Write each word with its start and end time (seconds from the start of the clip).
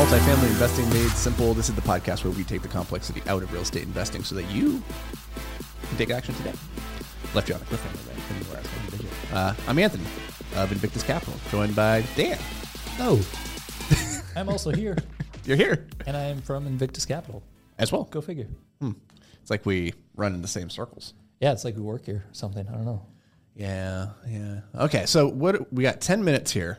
Multifamily 0.00 0.48
Investing 0.48 0.88
Made 0.88 1.10
Simple. 1.10 1.52
This 1.52 1.68
is 1.68 1.74
the 1.74 1.82
podcast 1.82 2.24
where 2.24 2.32
we 2.32 2.42
take 2.42 2.62
the 2.62 2.68
complexity 2.68 3.20
out 3.26 3.42
of 3.42 3.52
real 3.52 3.60
estate 3.60 3.82
investing 3.82 4.24
so 4.24 4.34
that 4.34 4.50
you 4.50 4.82
can 5.88 5.98
take 5.98 6.08
action 6.08 6.34
today. 6.36 6.54
Left 7.34 7.50
you 7.50 7.54
on 7.54 7.60
a 7.60 7.64
cliffhanger 7.64 8.06
there. 8.06 8.16
Couldn't 8.26 8.56
I 8.56 8.60
was 8.60 8.66
going 8.66 8.86
with 8.86 9.00
it. 9.04 9.34
Uh, 9.34 9.54
I'm 9.68 9.78
Anthony 9.78 10.04
of 10.56 10.72
Invictus 10.72 11.02
Capital, 11.02 11.34
joined 11.50 11.76
by 11.76 12.02
Dan. 12.16 12.38
No. 12.98 13.20
I'm 14.36 14.48
also 14.48 14.70
here, 14.70 14.96
You're 15.44 15.58
here 15.58 15.86
and 16.06 16.16
I 16.16 16.22
am 16.22 16.40
from 16.40 16.66
Invictus 16.66 17.04
Capital. 17.04 17.42
as 17.76 17.92
well. 17.92 18.04
Go 18.04 18.22
figure. 18.22 18.48
It's 18.80 19.50
like 19.50 19.66
we 19.66 19.92
run 20.16 20.34
in 20.34 20.40
the 20.40 20.48
same 20.48 20.70
circles. 20.70 21.12
Yeah, 21.40 21.52
it's 21.52 21.66
like 21.66 21.76
we 21.76 21.82
work 21.82 22.06
here 22.06 22.24
or 22.26 22.32
something. 22.32 22.66
I 22.66 22.72
don't 22.72 22.86
know. 22.86 23.04
Yeah, 23.54 24.12
yeah. 24.26 24.60
Okay, 24.76 25.04
so 25.04 25.28
what 25.28 25.70
we 25.70 25.82
got 25.82 26.00
10 26.00 26.24
minutes 26.24 26.52
here. 26.52 26.78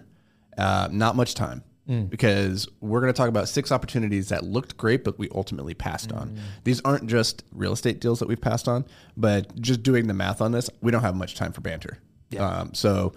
Uh, 0.57 0.89
not 0.91 1.15
much 1.15 1.35
time 1.35 1.63
because 2.09 2.67
we're 2.79 3.01
going 3.01 3.11
to 3.11 3.17
talk 3.17 3.29
about 3.29 3.49
six 3.49 3.71
opportunities 3.71 4.29
that 4.29 4.43
looked 4.43 4.77
great, 4.77 5.03
but 5.03 5.19
we 5.19 5.29
ultimately 5.33 5.73
passed 5.73 6.11
on. 6.11 6.39
These 6.63 6.81
aren't 6.81 7.07
just 7.07 7.43
real 7.51 7.73
estate 7.73 7.99
deals 7.99 8.19
that 8.19 8.27
we've 8.27 8.39
passed 8.41 8.67
on, 8.67 8.85
but 9.17 9.59
just 9.61 9.83
doing 9.83 10.07
the 10.07 10.13
math 10.13 10.41
on 10.41 10.51
this, 10.51 10.69
we 10.81 10.91
don't 10.91 11.01
have 11.01 11.15
much 11.15 11.35
time 11.35 11.51
for 11.51 11.61
banter. 11.61 11.97
Um, 12.39 12.73
so 12.73 13.13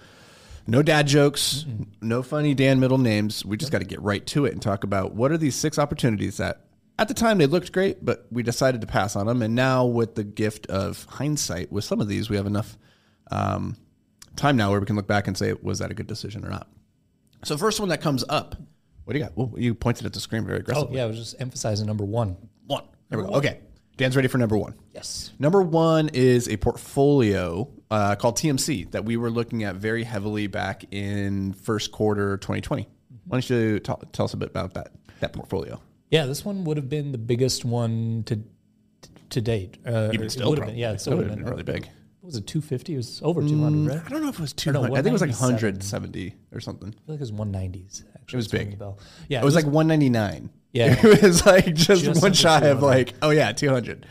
no 0.66 0.82
dad 0.82 1.06
jokes, 1.06 1.66
no 2.00 2.22
funny 2.22 2.54
Dan 2.54 2.80
middle 2.80 2.98
names. 2.98 3.44
We 3.44 3.56
just 3.56 3.70
got 3.70 3.78
to 3.78 3.84
get 3.84 4.00
right 4.00 4.24
to 4.28 4.46
it 4.46 4.52
and 4.52 4.62
talk 4.62 4.82
about 4.82 5.14
what 5.14 5.30
are 5.30 5.38
these 5.38 5.54
six 5.54 5.78
opportunities 5.78 6.38
that 6.38 6.62
at 6.98 7.08
the 7.08 7.14
time 7.14 7.38
they 7.38 7.46
looked 7.46 7.72
great, 7.72 8.04
but 8.04 8.26
we 8.30 8.42
decided 8.42 8.80
to 8.80 8.86
pass 8.86 9.16
on 9.16 9.26
them. 9.26 9.42
And 9.42 9.54
now 9.54 9.84
with 9.84 10.14
the 10.14 10.24
gift 10.24 10.66
of 10.66 11.04
hindsight, 11.10 11.70
with 11.72 11.84
some 11.84 12.00
of 12.00 12.08
these, 12.08 12.30
we 12.30 12.36
have 12.36 12.46
enough 12.46 12.78
um, 13.30 13.76
time 14.36 14.56
now 14.56 14.70
where 14.70 14.80
we 14.80 14.86
can 14.86 14.96
look 14.96 15.06
back 15.06 15.26
and 15.26 15.36
say, 15.36 15.52
was 15.60 15.80
that 15.80 15.90
a 15.90 15.94
good 15.94 16.06
decision 16.06 16.44
or 16.44 16.50
not? 16.50 16.68
So 17.44 17.58
first 17.58 17.78
one 17.78 17.90
that 17.90 18.00
comes 18.00 18.24
up, 18.28 18.56
what 19.04 19.12
do 19.14 19.18
you 19.18 19.24
got? 19.24 19.32
Oh, 19.36 19.52
you 19.56 19.74
pointed 19.74 20.06
at 20.06 20.12
the 20.12 20.20
screen 20.20 20.44
very 20.44 20.58
Oh, 20.58 20.60
aggressively. 20.60 20.96
yeah, 20.96 21.04
I 21.04 21.06
was 21.06 21.18
just 21.18 21.34
emphasizing 21.40 21.86
number 21.86 22.04
one. 22.04 22.36
One. 22.66 22.84
There 23.08 23.18
we 23.18 23.26
go. 23.26 23.32
Okay. 23.34 23.60
Dan's 23.96 24.16
ready 24.16 24.26
for 24.28 24.38
number 24.38 24.56
one. 24.58 24.74
Yes. 24.92 25.32
Number 25.38 25.62
one 25.62 26.08
is 26.12 26.48
a 26.48 26.56
portfolio 26.56 27.68
uh, 27.90 28.16
called 28.16 28.36
TMC 28.36 28.90
that 28.90 29.04
we 29.04 29.16
were 29.16 29.30
looking 29.30 29.62
at 29.62 29.76
very 29.76 30.02
heavily 30.02 30.46
back 30.48 30.84
in 30.90 31.52
first 31.52 31.92
quarter 31.92 32.36
2020. 32.38 32.88
Why 33.26 33.36
don't 33.40 33.48
you 33.50 33.78
tell, 33.78 33.98
tell 34.12 34.24
us 34.24 34.34
a 34.34 34.36
bit 34.36 34.48
about 34.48 34.74
that 34.74 34.88
that 35.20 35.32
portfolio? 35.32 35.80
Yeah, 36.10 36.26
this 36.26 36.44
one 36.44 36.64
would 36.64 36.76
have 36.76 36.88
been 36.88 37.12
the 37.12 37.18
biggest 37.18 37.64
one 37.64 38.24
to 38.26 38.40
to 39.30 39.40
date. 39.40 39.78
Uh, 39.86 40.10
Even 40.12 40.26
it 40.26 40.30
still, 40.30 40.50
would 40.50 40.58
have 40.58 40.64
probably. 40.66 40.72
been. 40.74 40.80
Yeah, 40.80 40.92
it 40.92 41.00
still 41.00 41.16
would 41.16 41.26
have 41.28 41.36
been 41.36 41.44
really 41.46 41.62
big. 41.62 41.88
What 42.24 42.28
was 42.28 42.36
it 42.36 42.46
250? 42.46 42.94
It 42.94 42.96
was 42.96 43.20
over 43.22 43.42
200, 43.42 43.86
right? 43.96 44.02
I 44.02 44.08
don't 44.08 44.22
know 44.22 44.30
if 44.30 44.36
it 44.36 44.40
was 44.40 44.54
no, 44.66 44.72
200. 44.72 44.92
I 44.92 45.02
think 45.02 45.08
it 45.08 45.12
was 45.12 45.20
like 45.20 45.28
170 45.32 46.34
or 46.54 46.60
something. 46.60 46.88
I 46.88 46.92
feel 46.92 47.02
like 47.08 47.16
it 47.16 47.20
was 47.20 47.32
190s. 47.32 48.02
Actually, 48.14 48.32
It 48.32 48.36
was 48.36 48.48
big. 48.48 48.78
bell. 48.78 48.98
Yeah, 49.28 49.42
It 49.42 49.44
was 49.44 49.54
like 49.54 49.66
199. 49.66 50.48
Yeah. 50.72 50.96
It 51.04 51.22
was 51.22 51.44
like 51.44 51.74
just, 51.74 52.02
Just 52.02 52.22
one 52.22 52.28
under 52.30 52.34
shy 52.34 52.56
of 52.60 52.78
200. 52.78 52.80
like, 52.80 53.12
oh 53.20 53.28
yeah, 53.28 53.52
200. 53.52 54.06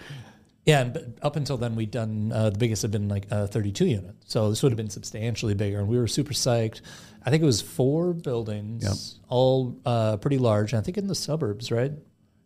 Yeah, 0.63 0.81
and 0.81 0.93
but 0.93 1.05
up 1.23 1.35
until 1.37 1.57
then, 1.57 1.75
we'd 1.75 1.89
done 1.89 2.31
uh, 2.31 2.51
the 2.51 2.59
biggest 2.59 2.83
had 2.83 2.91
been 2.91 3.09
like 3.09 3.25
uh, 3.31 3.47
32 3.47 3.87
units. 3.87 4.31
So 4.31 4.51
this 4.51 4.61
would 4.61 4.71
have 4.71 4.77
been 4.77 4.91
substantially 4.91 5.55
bigger, 5.55 5.79
and 5.79 5.87
we 5.87 5.97
were 5.97 6.05
super 6.05 6.33
psyched. 6.33 6.81
I 7.25 7.31
think 7.31 7.41
it 7.41 7.47
was 7.47 7.63
four 7.63 8.13
buildings, 8.13 9.17
all 9.27 9.75
uh, 9.87 10.17
pretty 10.17 10.37
large. 10.37 10.71
And 10.71 10.79
I 10.79 10.83
think 10.83 10.99
in 10.99 11.07
the 11.07 11.15
suburbs, 11.15 11.71
right? 11.71 11.93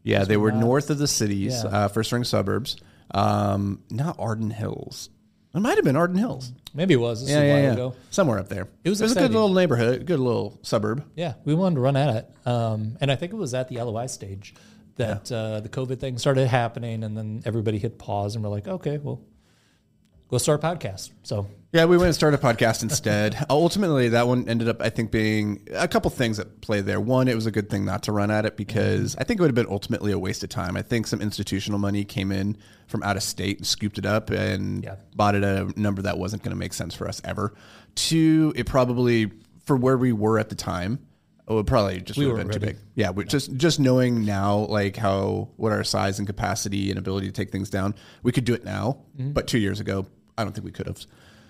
Yeah, 0.03 0.23
they 0.23 0.37
were 0.37 0.53
north 0.53 0.89
of 0.89 0.97
the 0.97 1.07
cities, 1.07 1.61
Yeah. 1.61 1.69
uh, 1.69 1.87
first 1.89 2.13
ring 2.13 2.23
suburbs. 2.23 2.77
Um, 3.11 3.83
not 3.89 4.15
Arden 4.17 4.49
Hills. 4.51 5.09
It 5.57 5.61
might 5.61 5.75
have 5.75 5.83
been 5.83 5.95
Arden 5.95 6.17
Hills. 6.17 6.51
Maybe 6.75 6.93
it 6.93 6.97
was. 6.97 7.21
This 7.21 7.31
Yeah, 7.31 7.37
was 7.37 7.43
a 7.43 7.47
yeah, 7.47 7.53
while 7.53 7.63
yeah. 7.63 7.73
ago. 7.73 7.95
Somewhere 8.11 8.37
up 8.39 8.47
there. 8.47 8.67
It 8.83 8.89
was 8.89 9.01
a 9.01 9.07
good 9.07 9.31
little 9.31 9.49
neighborhood, 9.53 10.05
good 10.05 10.19
little 10.19 10.59
suburb. 10.61 11.03
Yeah, 11.15 11.33
we 11.45 11.55
wanted 11.55 11.75
to 11.75 11.81
run 11.81 11.97
at 11.97 12.15
it, 12.15 12.47
um, 12.47 12.97
and 13.01 13.11
I 13.11 13.15
think 13.15 13.33
it 13.33 13.37
was 13.37 13.53
at 13.55 13.67
the 13.67 13.81
LOI 13.81 14.05
stage 14.05 14.53
that 14.97 15.31
uh, 15.31 15.59
the 15.61 15.69
COVID 15.69 15.99
thing 15.99 16.17
started 16.19 16.47
happening, 16.47 17.03
and 17.03 17.17
then 17.17 17.41
everybody 17.45 17.79
hit 17.79 17.97
pause, 17.97 18.35
and 18.35 18.43
we're 18.43 18.51
like, 18.51 18.67
okay, 18.67 18.97
well, 18.99 19.21
go 20.27 20.37
start 20.37 20.63
a 20.63 20.67
podcast. 20.67 21.11
So 21.23 21.47
Yeah, 21.77 21.85
we 21.85 21.95
went 21.95 22.07
and 22.07 22.15
started 22.15 22.39
a 22.39 22.41
podcast 22.41 22.81
instead. 22.81 23.37
Ultimately, 23.51 24.09
that 24.09 24.25
one 24.25 24.49
ended 24.49 24.67
up, 24.67 24.81
I 24.81 24.89
think, 24.89 25.11
being 25.11 25.61
a 25.71 25.87
couple 25.87 26.09
things 26.09 26.37
that 26.37 26.59
play 26.61 26.81
there. 26.81 26.99
One, 26.99 27.27
it 27.27 27.35
was 27.35 27.45
a 27.45 27.51
good 27.51 27.69
thing 27.69 27.85
not 27.85 28.01
to 28.03 28.11
run 28.11 28.31
at 28.31 28.47
it 28.47 28.57
because 28.57 29.15
I 29.17 29.23
think 29.23 29.39
it 29.39 29.43
would 29.43 29.49
have 29.49 29.55
been 29.55 29.71
ultimately 29.71 30.11
a 30.11 30.17
waste 30.17 30.41
of 30.43 30.49
time. 30.49 30.75
I 30.75 30.81
think 30.81 31.05
some 31.05 31.21
institutional 31.21 31.77
money 31.77 32.03
came 32.03 32.31
in 32.31 32.57
from 32.87 33.03
out 33.03 33.15
of 33.15 33.21
state 33.21 33.59
and 33.59 33.67
scooped 33.67 33.99
it 33.99 34.07
up 34.07 34.31
and 34.31 34.83
Yeah. 34.85 34.95
bought 35.15 35.35
it 35.35 35.43
a 35.43 35.71
number 35.79 36.01
that 36.01 36.17
wasn't 36.17 36.41
going 36.41 36.49
to 36.49 36.57
make 36.57 36.73
sense 36.73 36.95
for 36.95 37.07
us 37.07 37.21
ever. 37.23 37.53
Two, 37.93 38.53
it 38.55 38.65
probably, 38.65 39.31
for 39.63 39.77
where 39.77 39.99
we 39.99 40.11
were 40.11 40.39
at 40.39 40.49
the 40.49 40.55
time, 40.55 40.97
it 41.47 41.53
would 41.53 41.67
probably 41.67 42.01
just 42.01 42.17
would 42.17 42.27
have 42.27 42.37
been 42.37 42.49
too 42.49 42.59
big. 42.59 42.77
Yeah, 42.95 43.11
we 43.11 43.23
just 43.23 43.55
just 43.55 43.79
knowing 43.79 44.25
now 44.25 44.65
like 44.65 44.95
how 44.95 45.49
what 45.57 45.71
our 45.71 45.83
size 45.83 46.17
and 46.17 46.27
capacity 46.27 46.89
and 46.89 46.97
ability 46.97 47.27
to 47.27 47.33
take 47.33 47.51
things 47.51 47.69
down, 47.69 47.93
we 48.23 48.31
could 48.31 48.45
do 48.45 48.55
it 48.55 48.65
now. 48.65 48.97
Mm-hmm. 49.15 49.33
But 49.33 49.45
two 49.45 49.59
years 49.59 49.79
ago, 49.79 50.07
I 50.39 50.43
don't 50.43 50.53
think 50.53 50.65
we 50.65 50.71
could 50.71 50.87
have. 50.87 51.05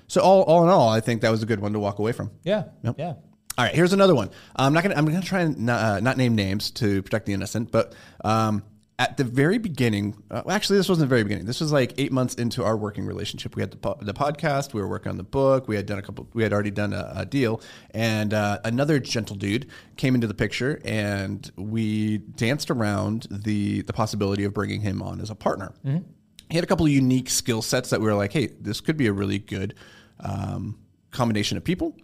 So 0.08 0.22
all, 0.22 0.44
all 0.44 0.64
in 0.64 0.70
all, 0.70 0.90
I 0.90 1.02
think 1.02 1.22
that 1.22 1.30
was 1.32 1.44
a 1.44 1.46
good 1.46 1.60
one 1.60 1.74
to 1.74 1.80
walk 1.80 2.00
away 2.00 2.14
from. 2.14 2.32
yeah, 2.44 2.66
yeah, 2.82 3.14
All 3.58 3.66
right, 3.66 3.76
here's 3.76 3.94
another 3.94 4.16
one. 4.16 4.30
I'm 4.56 4.74
not 4.74 4.84
gonna 4.84 4.96
I'm 4.96 5.06
gonna 5.06 5.22
try 5.22 5.42
and 5.42 5.58
not, 5.66 5.82
uh, 5.82 6.00
not 6.00 6.18
name 6.18 6.36
names 6.36 6.72
to 6.72 7.02
protect 7.04 7.26
the 7.26 7.34
innocent, 7.34 7.72
but 7.72 7.94
um, 8.24 8.64
at 9.00 9.18
the 9.18 9.24
very 9.24 9.58
beginning, 9.58 10.16
uh, 10.32 10.42
actually, 10.50 10.78
this 10.78 10.90
wasn't 10.90 11.08
the 11.08 11.10
very 11.10 11.24
beginning. 11.24 11.46
This 11.46 11.60
was 11.62 11.72
like 11.72 11.94
eight 11.98 12.12
months 12.12 12.34
into 12.36 12.64
our 12.64 12.76
working 12.76 13.06
relationship. 13.06 13.56
We 13.56 13.62
had 13.62 13.70
the, 13.70 13.78
po- 13.78 13.98
the 14.02 14.14
podcast, 14.14 14.74
we 14.74 14.82
were 14.82 14.88
working 14.88 15.12
on 15.12 15.18
the 15.18 15.24
book, 15.24 15.68
we 15.68 15.76
had 15.76 15.86
done 15.86 16.00
a 16.00 16.02
couple, 16.02 16.28
we 16.34 16.42
had 16.42 16.52
already 16.52 16.72
done 16.72 16.94
a, 16.94 17.14
a 17.18 17.26
deal, 17.26 17.62
and 17.92 18.34
uh, 18.34 18.60
another 18.64 19.00
gentle 19.00 19.36
dude 19.36 19.68
came 19.98 20.16
into 20.16 20.26
the 20.26 20.34
picture, 20.34 20.82
and 20.86 21.52
we 21.58 22.20
danced 22.20 22.72
around 22.72 23.28
the 23.30 23.82
the 23.82 23.94
possibility 23.94 24.46
of 24.46 24.54
bringing 24.54 24.82
him 24.82 25.02
on 25.04 25.20
as 25.20 25.30
a 25.30 25.36
partner 25.36 25.74
he 26.50 26.56
had 26.56 26.64
a 26.64 26.68
couple 26.68 26.86
of 26.86 26.92
unique 26.92 27.30
skill 27.30 27.62
sets 27.62 27.90
that 27.90 28.00
we 28.00 28.06
were 28.08 28.16
like, 28.16 28.32
hey, 28.32 28.48
this 28.62 28.80
could 28.80 28.96
be 28.96 29.08
a 29.08 29.12
really 29.12 29.38
good 29.38 29.76
um, 30.20 30.78
combination 31.12 31.58
of 31.58 31.64
people, 31.64 31.96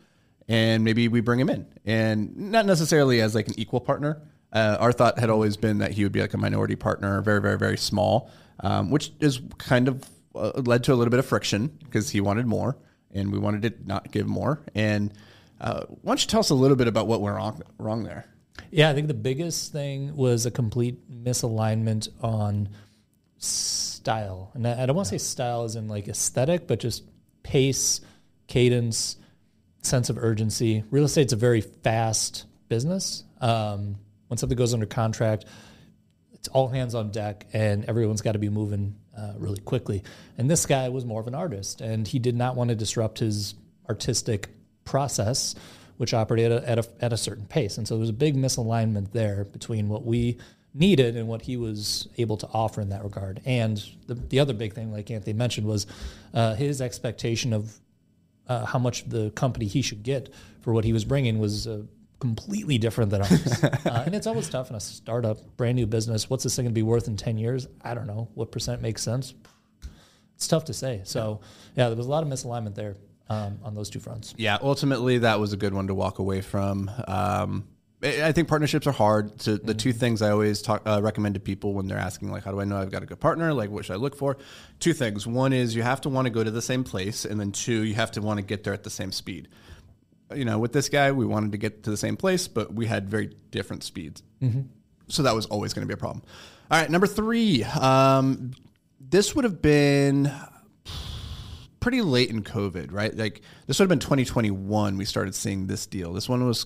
and 0.48 0.84
maybe 0.84 1.08
we 1.08 1.22
bring 1.22 1.40
him 1.40 1.50
in, 1.50 1.66
and 1.86 2.36
not 2.36 2.66
necessarily 2.66 3.22
as 3.22 3.36
like 3.36 3.48
an 3.48 3.60
equal 3.60 3.80
partner. 3.80 4.22
Uh, 4.52 4.78
our 4.80 4.92
thought 4.92 5.18
had 5.18 5.32
always 5.32 5.58
been 5.58 5.80
that 5.80 5.92
he 5.92 6.04
would 6.04 6.12
be 6.12 6.22
like 6.22 6.34
a 6.34 6.38
minority 6.38 6.76
partner, 6.76 7.22
very, 7.22 7.42
very, 7.42 7.58
very 7.58 7.78
small, 7.78 8.30
um, 8.60 8.92
which 8.92 9.12
is 9.20 9.42
kind 9.58 9.88
of 9.88 10.08
uh, 10.36 10.52
led 10.66 10.84
to 10.84 10.94
a 10.94 10.96
little 10.96 11.10
bit 11.10 11.20
of 11.20 11.26
friction 11.26 11.68
because 11.84 12.10
he 12.12 12.22
wanted 12.22 12.46
more, 12.46 12.78
and 13.12 13.32
we 13.32 13.40
wanted 13.40 13.62
to 13.64 13.88
not 13.88 14.12
give 14.12 14.28
more. 14.28 14.62
And 14.76 15.12
uh, 15.60 15.86
why 15.88 16.12
don't 16.12 16.22
you 16.22 16.28
tell 16.28 16.40
us 16.40 16.52
a 16.52 16.56
little 16.56 16.78
bit 16.78 16.88
about 16.88 17.08
what 17.08 17.22
went 17.22 17.36
wrong, 17.36 17.62
wrong 17.80 18.04
there? 18.04 18.26
yeah. 18.70 18.90
I 18.90 18.94
think 18.94 19.08
the 19.08 19.14
biggest 19.14 19.72
thing 19.72 20.16
was 20.16 20.46
a 20.46 20.52
complete 20.52 21.10
misalignment 21.12 22.10
on 22.22 22.70
style, 23.38 24.52
and 24.54 24.68
I 24.68 24.86
don't 24.86 24.96
want 24.96 25.08
to 25.10 25.20
say 25.20 25.24
style 25.24 25.64
as 25.64 25.76
in 25.76 25.88
like 25.88 26.08
aesthetic, 26.08 26.68
but 26.68 26.80
just 26.80 27.04
pace, 27.44 28.02
cadence, 28.48 29.18
sense 29.82 30.10
of 30.10 30.18
urgency. 30.18 30.84
Real 30.90 31.06
estate's 31.06 31.34
a 31.34 31.38
very 31.38 31.62
fast 31.62 32.46
business. 32.70 33.24
Um, 33.42 33.98
when 34.28 34.38
something 34.38 34.58
goes 34.58 34.74
under 34.74 34.86
contract, 34.86 35.46
it's 36.34 36.48
all 36.48 36.68
hands 36.68 36.96
on 36.96 37.12
deck, 37.12 37.46
and 37.54 37.86
everyone's 37.86 38.22
got 38.22 38.34
to 38.34 38.40
be 38.40 38.50
moving 38.50 38.96
uh, 39.18 39.34
really 39.38 39.62
quickly. 39.62 40.04
And 40.38 40.50
this 40.50 40.66
guy 40.66 40.90
was 40.90 41.06
more 41.06 41.22
of 41.22 41.28
an 41.28 41.36
artist, 41.36 41.82
and 41.82 42.08
he 42.08 42.20
did 42.20 42.36
not 42.36 42.56
want 42.56 42.70
to 42.70 42.76
disrupt 42.76 43.20
his 43.20 43.56
artistic 43.88 44.50
process, 44.86 45.56
which 45.98 46.14
operated 46.14 46.52
at 46.52 46.64
a, 46.64 46.70
at 46.70 46.80
a, 46.80 46.90
at 47.06 47.14
a 47.14 47.18
certain 47.18 47.46
pace. 47.46 47.78
And 47.78 47.88
so 47.88 47.96
there 47.96 48.02
was 48.02 48.10
a 48.10 48.14
big 48.14 48.36
misalignment 48.36 49.12
there 49.12 49.46
between 49.46 49.88
what 49.88 50.04
we 50.06 50.38
needed 50.74 51.16
and 51.16 51.28
what 51.28 51.44
he 51.44 51.58
was 51.58 52.08
able 52.18 52.38
to 52.38 52.48
offer 52.54 52.82
in 52.82 52.90
that 52.90 53.04
regard. 53.04 53.42
And 53.46 53.84
the, 54.08 54.16
the 54.16 54.40
other 54.40 54.54
big 54.54 54.74
thing, 54.74 54.92
like 54.92 55.12
Anthony 55.12 55.34
mentioned, 55.34 55.68
was 55.68 55.86
uh, 56.34 56.56
his 56.56 56.82
expectation 56.82 57.54
of 57.54 57.80
uh, 58.48 58.66
how 58.66 58.80
much 58.80 59.08
the 59.08 59.30
company 59.32 59.68
he 59.68 59.82
should 59.82 60.04
get 60.04 60.34
for 60.62 60.74
what 60.74 60.84
he 60.84 60.94
was 60.94 61.06
bringing 61.06 61.40
was 61.40 61.68
uh, 61.68 61.84
completely 62.20 62.78
different 62.78 63.12
than 63.12 63.22
ours. 63.22 63.64
uh, 63.86 64.04
and 64.06 64.16
it's 64.16 64.28
always 64.28 64.50
tough 64.50 64.70
in 64.70 64.76
a 64.76 64.80
startup, 64.80 65.38
brand 65.58 65.76
new 65.76 65.86
business. 65.86 66.30
What's 66.30 66.44
this 66.44 66.56
thing 66.56 66.66
going 66.66 66.74
to 66.74 66.76
be 66.76 66.84
worth 66.84 67.08
in 67.08 67.18
10 67.18 67.38
years? 67.38 67.68
I 67.82 67.94
don't 67.94 68.08
know. 68.08 68.30
What 68.34 68.52
percent 68.52 68.82
makes 68.82 69.04
sense? 69.04 69.34
It's 70.36 70.48
tough 70.48 70.66
to 70.66 70.74
say. 70.74 71.02
So, 71.04 71.42
yeah, 71.76 71.88
there 71.88 71.98
was 71.98 72.08
a 72.08 72.10
lot 72.10 72.24
of 72.24 72.30
misalignment 72.30 72.76
there 72.76 72.96
um, 73.30 73.60
on 73.64 73.76
those 73.76 73.90
two 73.90 74.00
fronts. 74.00 74.34
Yeah, 74.38 74.58
ultimately 74.62 75.20
that 75.20 75.40
was 75.40 75.54
a 75.54 75.58
good 75.58 75.74
one 75.74 75.88
to 75.88 75.94
walk 75.94 76.20
away 76.20 76.42
from. 76.42 76.90
Um, 77.08 77.68
I 78.04 78.34
think 78.34 78.50
partnerships 78.50 78.86
are 78.86 78.92
hard. 78.92 79.42
So 79.42 79.56
the 79.56 79.74
two 79.74 79.94
things 79.94 80.22
I 80.22 80.32
always 80.32 80.62
talk 80.62 80.82
uh, 80.86 81.00
recommend 81.02 81.36
to 81.36 81.40
people 81.40 81.74
when 81.74 81.88
they're 81.88 81.98
asking 81.98 82.32
like, 82.32 82.44
how 82.44 82.52
do 82.52 82.60
I 82.60 82.66
know 82.66 82.78
I've 82.78 82.92
got 82.92 83.02
a 83.02 83.06
good 83.06 83.22
partner? 83.22 83.54
Like, 83.54 83.70
what 83.70 83.86
should 83.86 83.94
I 83.94 83.98
look 83.98 84.18
for? 84.18 84.38
Two 84.80 84.94
things. 84.94 85.26
One 85.26 85.54
is 85.54 85.74
you 85.74 85.84
have 85.84 86.02
to 86.02 86.10
want 86.10 86.26
to 86.26 86.30
go 86.30 86.44
to 86.44 86.52
the 86.52 86.62
same 86.62 86.84
place, 86.84 87.24
and 87.24 87.40
then 87.40 87.54
two, 87.54 87.84
you 87.84 87.94
have 87.96 88.12
to 88.12 88.22
want 88.22 88.40
to 88.40 88.42
get 88.44 88.64
there 88.66 88.74
at 88.74 88.84
the 88.84 88.90
same 88.90 89.12
speed. 89.14 89.48
You 90.36 90.44
know, 90.44 90.60
with 90.60 90.74
this 90.74 90.90
guy, 90.90 91.12
we 91.12 91.26
wanted 91.26 91.54
to 91.54 91.58
get 91.58 91.84
to 91.84 91.90
the 91.92 91.98
same 91.98 92.18
place, 92.18 92.48
but 92.48 92.74
we 92.74 92.88
had 92.88 93.10
very 93.10 93.36
different 93.52 93.84
speeds. 93.84 94.22
So 95.08 95.24
that 95.24 95.34
was 95.36 95.46
always 95.46 95.74
going 95.74 95.88
to 95.88 95.88
be 95.88 95.94
a 95.94 95.98
problem. 95.98 96.24
All 96.72 96.80
right, 96.82 96.90
number 96.90 97.08
three. 97.08 97.64
Um, 97.64 98.52
this 99.00 99.36
would 99.36 99.46
have 99.46 99.62
been 99.62 100.32
pretty 101.80 102.02
late 102.02 102.30
in 102.30 102.44
COVID, 102.44 102.92
right? 102.92 103.16
Like 103.16 103.42
this 103.68 103.80
would 103.80 103.84
have 103.84 103.90
been 103.90 104.00
2021. 104.00 104.98
We 104.98 105.06
started 105.06 105.36
seeing 105.36 105.68
this 105.68 105.86
deal. 105.86 106.14
This 106.14 106.28
one 106.28 106.46
was. 106.46 106.66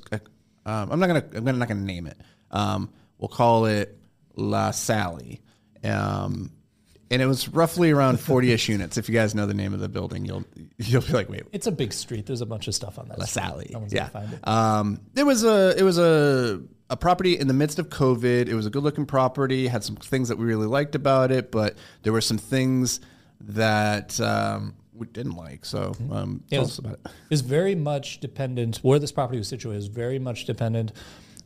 Um, 0.67 0.91
I'm 0.91 0.99
not 0.99 1.07
gonna. 1.07 1.23
I'm 1.33 1.45
gonna 1.45 1.57
not 1.57 1.67
gonna 1.69 1.79
name 1.81 2.07
it. 2.07 2.17
Um, 2.51 2.89
we'll 3.17 3.29
call 3.29 3.65
it 3.65 3.97
La 4.35 4.71
Sally. 4.71 5.41
Um, 5.83 6.51
and 7.09 7.21
it 7.21 7.25
was 7.25 7.47
roughly 7.47 7.91
around 7.91 8.17
40ish 8.17 8.67
units. 8.67 8.97
If 8.97 9.07
you 9.07 9.15
guys 9.15 9.33
know 9.33 9.45
the 9.45 9.53
name 9.53 9.73
of 9.73 9.79
the 9.79 9.89
building, 9.89 10.25
you'll 10.25 10.43
you'll 10.77 11.01
be 11.01 11.13
like, 11.13 11.29
wait, 11.29 11.43
It's 11.53 11.67
a 11.67 11.71
big 11.71 11.93
street. 11.93 12.25
There's 12.25 12.41
a 12.41 12.45
bunch 12.45 12.67
of 12.67 12.75
stuff 12.75 12.99
on 12.99 13.07
that. 13.07 13.17
La. 13.17 13.25
Sally. 13.25 13.69
No 13.71 13.79
yeah. 13.79 13.85
going 13.87 14.05
to 14.05 14.11
find 14.11 14.33
it. 14.33 14.47
Um, 14.47 14.99
it 15.15 15.23
was 15.23 15.43
a 15.43 15.73
it 15.77 15.83
was 15.83 15.97
a 15.97 16.61
a 16.89 16.97
property 16.97 17.37
in 17.37 17.47
the 17.47 17.53
midst 17.53 17.79
of 17.79 17.89
COVID. 17.89 18.47
It 18.47 18.53
was 18.53 18.65
a 18.65 18.69
good 18.69 18.83
looking 18.83 19.05
property. 19.05 19.67
Had 19.67 19.83
some 19.83 19.95
things 19.95 20.29
that 20.29 20.37
we 20.37 20.45
really 20.45 20.67
liked 20.67 20.95
about 20.95 21.31
it, 21.31 21.51
but 21.51 21.77
there 22.03 22.13
were 22.13 22.21
some 22.21 22.37
things 22.37 22.99
that 23.41 24.19
um, 24.19 24.75
we 24.97 25.07
didn't 25.07 25.35
like. 25.35 25.65
So 25.65 25.93
um, 26.11 26.43
Yeah, 26.49 26.57
tell 26.57 26.63
was- 26.63 26.71
us 26.71 26.79
about 26.79 26.93
it. 26.93 27.11
is 27.29 27.41
very 27.41 27.75
much 27.75 28.19
dependent 28.19 28.77
where 28.77 28.99
this 28.99 29.11
property 29.11 29.37
was 29.37 29.47
situated 29.47 29.77
is 29.79 29.87
very 29.87 30.19
much 30.19 30.45
dependent 30.45 30.91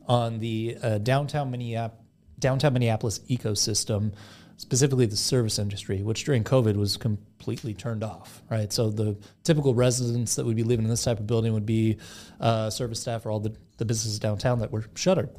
on 0.08 0.38
the 0.40 0.76
uh, 0.82 0.98
downtown 0.98 1.50
Minneapolis 1.50 1.98
downtown 2.38 2.72
Minneapolis 2.72 3.20
ecosystem, 3.30 4.12
specifically 4.56 5.06
the 5.06 5.16
service 5.16 5.60
industry, 5.60 6.02
which 6.02 6.24
during 6.24 6.42
COVID 6.42 6.74
was 6.74 6.96
completely 6.96 7.72
turned 7.72 8.02
off. 8.02 8.42
Right, 8.50 8.72
so 8.72 8.90
the 8.90 9.16
typical 9.44 9.74
residents 9.74 10.34
that 10.34 10.44
would 10.44 10.56
be 10.56 10.64
living 10.64 10.84
in 10.84 10.90
this 10.90 11.04
type 11.04 11.20
of 11.20 11.26
building 11.28 11.52
would 11.52 11.66
be 11.66 11.98
uh, 12.40 12.68
service 12.70 13.00
staff 13.00 13.24
or 13.26 13.30
all 13.30 13.38
the, 13.38 13.54
the 13.76 13.84
businesses 13.84 14.18
downtown 14.18 14.58
that 14.58 14.72
were 14.72 14.84
shuttered. 14.96 15.30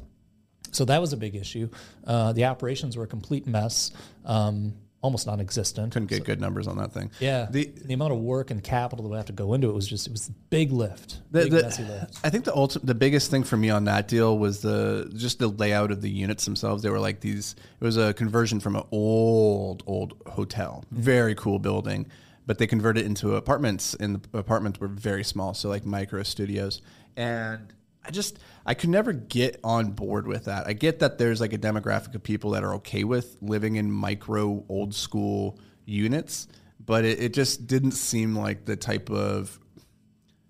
So 0.72 0.84
that 0.86 1.00
was 1.00 1.12
a 1.12 1.16
big 1.18 1.36
issue. 1.36 1.68
Uh, 2.06 2.32
the 2.32 2.46
operations 2.46 2.96
were 2.96 3.04
a 3.04 3.06
complete 3.06 3.46
mess, 3.46 3.90
um, 4.24 4.72
almost 5.04 5.26
non-existent. 5.26 5.92
Couldn't 5.92 6.08
get 6.08 6.24
good 6.24 6.40
numbers 6.40 6.66
on 6.66 6.78
that 6.78 6.92
thing. 6.92 7.10
Yeah, 7.20 7.46
The- 7.50 7.70
the, 7.84 7.92
amount 7.92 8.14
of 8.14 8.20
work 8.20 8.50
and 8.50 8.64
capital 8.64 9.02
that 9.02 9.10
would 9.10 9.16
have 9.16 9.26
to 9.26 9.34
go 9.34 9.52
into 9.52 9.68
it 9.68 9.74
was 9.74 9.86
just 9.86 10.06
it 10.06 10.10
was 10.10 10.28
a 10.28 10.32
big 10.48 10.72
lift, 10.72 11.20
The, 11.30 11.42
big 11.42 11.52
the- 11.52 11.62
messy 11.62 11.84
lift. 11.84 12.18
I 12.24 12.30
think 12.30 12.46
the 12.46 12.56
ultimate, 12.56 12.86
the 12.86 12.94
biggest 12.94 13.30
thing 13.30 13.44
for 13.44 13.58
me 13.58 13.68
on 13.68 13.84
that 13.84 14.08
deal 14.08 14.38
was 14.38 14.62
the 14.62 15.12
just 15.14 15.40
the 15.40 15.48
layout 15.48 15.90
of 15.90 16.00
the 16.00 16.08
units 16.08 16.46
themselves. 16.46 16.82
They 16.82 16.88
were 16.88 16.98
like 16.98 17.20
these. 17.20 17.54
It 17.80 17.84
was 17.84 17.98
a 17.98 18.14
conversion 18.14 18.60
from 18.60 18.76
an 18.76 18.84
old 18.90 19.82
old 19.86 20.14
hotel, 20.26 20.84
mm-hmm. 20.86 21.02
very 21.02 21.34
cool 21.34 21.58
building, 21.58 22.06
but 22.46 22.56
they 22.56 22.66
converted 22.66 23.04
it 23.04 23.06
into 23.06 23.36
apartments, 23.36 23.94
and 23.94 24.22
the 24.32 24.38
apartments 24.38 24.80
were 24.80 24.88
very 24.88 25.22
small, 25.22 25.52
so 25.52 25.68
like 25.68 25.84
micro 25.84 26.22
studios. 26.22 26.80
And 27.14 27.74
I 28.06 28.10
just 28.10 28.38
I 28.66 28.74
could 28.74 28.90
never 28.90 29.12
get 29.12 29.60
on 29.62 29.90
board 29.90 30.26
with 30.26 30.46
that. 30.46 30.66
I 30.66 30.72
get 30.72 31.00
that 31.00 31.18
there's 31.18 31.40
like 31.40 31.52
a 31.52 31.58
demographic 31.58 32.14
of 32.14 32.22
people 32.22 32.52
that 32.52 32.64
are 32.64 32.74
okay 32.76 33.04
with 33.04 33.36
living 33.42 33.76
in 33.76 33.90
micro 33.90 34.64
old 34.68 34.94
school 34.94 35.58
units, 35.84 36.48
but 36.84 37.04
it, 37.04 37.20
it 37.20 37.34
just 37.34 37.66
didn't 37.66 37.92
seem 37.92 38.36
like 38.36 38.64
the 38.64 38.76
type 38.76 39.10
of 39.10 39.58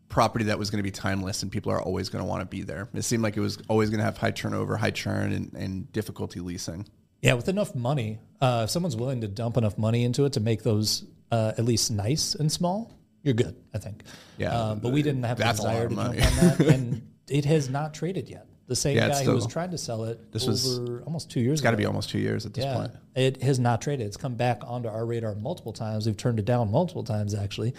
property 0.08 0.44
that 0.44 0.58
was 0.60 0.70
going 0.70 0.78
to 0.78 0.84
be 0.84 0.92
timeless 0.92 1.42
and 1.42 1.50
people 1.50 1.72
are 1.72 1.82
always 1.82 2.08
going 2.08 2.22
to 2.22 2.28
want 2.28 2.40
to 2.40 2.46
be 2.46 2.62
there. 2.62 2.88
It 2.94 3.02
seemed 3.02 3.24
like 3.24 3.36
it 3.36 3.40
was 3.40 3.58
always 3.68 3.90
going 3.90 3.98
to 3.98 4.04
have 4.04 4.16
high 4.16 4.30
turnover, 4.30 4.76
high 4.76 4.92
churn, 4.92 5.32
and, 5.32 5.52
and 5.54 5.92
difficulty 5.92 6.38
leasing. 6.38 6.86
Yeah, 7.20 7.34
with 7.34 7.48
enough 7.48 7.74
money, 7.74 8.20
uh, 8.40 8.62
if 8.64 8.70
someone's 8.70 8.96
willing 8.96 9.22
to 9.22 9.28
dump 9.28 9.56
enough 9.56 9.76
money 9.76 10.04
into 10.04 10.24
it 10.24 10.34
to 10.34 10.40
make 10.40 10.62
those 10.62 11.04
uh, 11.32 11.52
at 11.58 11.64
least 11.64 11.90
nice 11.90 12.34
and 12.36 12.52
small, 12.52 12.92
you're 13.22 13.34
good. 13.34 13.56
I 13.72 13.78
think. 13.78 14.04
Yeah, 14.36 14.54
Uh, 14.54 14.74
but 14.76 14.92
we 14.92 15.02
didn't 15.02 15.22
have 15.22 15.38
the 15.38 15.44
that's 15.44 15.58
a 15.58 15.62
lot 15.62 15.70
desire 15.70 15.88
to 15.88 15.94
money. 15.94 16.20
jump 16.20 16.30
on 16.42 16.48
that, 16.58 16.60
and 16.60 17.08
it 17.28 17.44
has 17.44 17.68
not 17.70 17.94
traded 17.94 18.28
yet. 18.28 18.46
The 18.66 18.76
same 18.76 18.96
Yeah, 18.96 19.08
guy 19.08 19.24
who 19.24 19.32
was 19.34 19.46
trying 19.46 19.70
to 19.72 19.78
sell 19.78 20.04
it 20.04 20.32
This 20.32 20.44
over 20.44 20.52
was- 20.52 21.02
almost 21.04 21.30
two 21.30 21.40
years 21.40 21.54
It's 21.54 21.60
got 21.62 21.72
to 21.72 21.76
be 21.76 21.84
almost 21.84 22.08
two 22.08 22.18
years 22.18 22.46
at 22.46 22.54
this 22.54 22.64
yeah, 22.64 22.74
point. 22.76 22.92
it 23.14 23.42
has 23.42 23.58
not 23.58 23.82
traded. 23.82 24.06
It's 24.06 24.16
come 24.16 24.36
back 24.36 24.62
onto 24.66 24.88
our 24.88 25.04
radar 25.04 25.34
multiple 25.34 25.72
times. 25.74 26.06
We've 26.06 26.16
turned 26.16 26.38
it 26.38 26.46
down 26.46 26.70
multiple 26.70 27.04
times 27.04 27.34
actually, 27.34 27.74